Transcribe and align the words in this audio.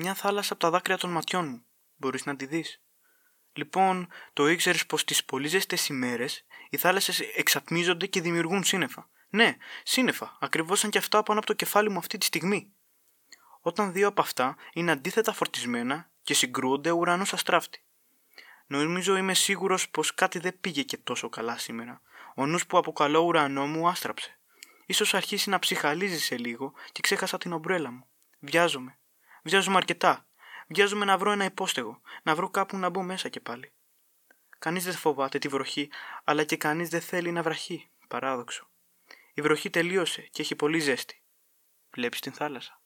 Μια 0.00 0.14
θάλασσα 0.14 0.52
από 0.52 0.62
τα 0.62 0.70
δάκρυα 0.70 0.96
των 0.96 1.10
ματιών 1.10 1.48
μου. 1.48 1.64
Μπορείς 1.96 2.26
να 2.26 2.36
τη 2.36 2.46
δεις. 2.46 2.80
Λοιπόν, 3.52 4.08
το 4.32 4.48
ήξερες 4.48 4.86
πως 4.86 5.04
τις 5.04 5.24
πολύ 5.24 5.48
ζεστές 5.48 5.88
ημέρες 5.88 6.44
οι 6.70 6.76
θάλασσες 6.76 7.20
εξατμίζονται 7.20 8.06
και 8.06 8.20
δημιουργούν 8.20 8.64
σύννεφα. 8.64 9.08
Ναι, 9.28 9.56
σύννεφα, 9.82 10.36
ακριβώ 10.40 10.74
σαν 10.74 10.90
και 10.90 10.98
αυτά 10.98 11.22
πάνω 11.22 11.38
από 11.38 11.48
το 11.48 11.54
κεφάλι 11.54 11.90
μου 11.90 11.98
αυτή 11.98 12.18
τη 12.18 12.24
στιγμή. 12.24 12.72
Όταν 13.60 13.92
δύο 13.92 14.08
από 14.08 14.20
αυτά 14.20 14.56
είναι 14.72 14.90
αντίθετα 14.90 15.32
φορτισμένα 15.32 16.10
και 16.22 16.34
συγκρούονται 16.34 16.90
ουρανός 16.90 17.32
αστράφτη. 17.32 17.82
Νομίζω 18.66 19.16
είμαι 19.16 19.34
σίγουρος 19.34 19.90
πως 19.90 20.14
κάτι 20.14 20.38
δεν 20.38 20.60
πήγε 20.60 20.82
και 20.82 20.96
τόσο 20.96 21.28
καλά 21.28 21.58
σήμερα. 21.58 22.00
Ο 22.34 22.46
νους 22.46 22.66
που 22.66 22.78
αποκαλώ 22.78 23.20
ουρανό 23.20 23.66
μου 23.66 23.88
άστραψε. 23.88 24.38
σω 24.92 25.16
αρχίσει 25.16 25.50
να 25.50 25.58
ψυχαλίζει 25.58 26.20
σε 26.20 26.36
λίγο 26.36 26.72
και 26.92 27.00
ξέχασα 27.00 27.38
την 27.38 27.52
ομπρέλα 27.52 27.90
μου. 27.90 28.06
Βιάζομαι. 28.38 28.98
Βιάζομαι 29.48 29.76
αρκετά. 29.76 30.26
Βιάζομαι 30.68 31.04
να 31.04 31.18
βρω 31.18 31.30
ένα 31.30 31.44
υπόστεγο, 31.44 32.00
να 32.22 32.34
βρω 32.34 32.50
κάπου 32.50 32.76
να 32.76 32.88
μπω 32.88 33.02
μέσα 33.02 33.28
και 33.28 33.40
πάλι. 33.40 33.72
Κανείς 34.58 34.84
δεν 34.84 34.94
φοβάται 34.94 35.38
τη 35.38 35.48
βροχή, 35.48 35.90
αλλά 36.24 36.44
και 36.44 36.56
κανείς 36.56 36.88
δεν 36.88 37.00
θέλει 37.00 37.32
να 37.32 37.42
βραχεί. 37.42 37.88
Παράδοξο. 38.08 38.68
Η 39.34 39.42
βροχή 39.42 39.70
τελείωσε 39.70 40.28
και 40.30 40.42
έχει 40.42 40.54
πολύ 40.54 40.78
ζέστη. 40.78 41.22
Βλέπεις 41.90 42.20
την 42.20 42.32
θάλασσα. 42.32 42.76